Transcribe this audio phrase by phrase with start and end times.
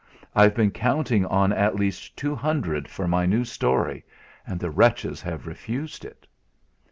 [0.35, 4.03] I've been counting on at least two hundred for my new story,
[4.47, 6.25] and the wretches have refused it."